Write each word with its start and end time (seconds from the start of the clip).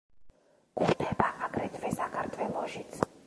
გვხვდება 0.81 1.27
აგრეთვე 1.49 1.93
საქართველოშიც. 1.99 3.01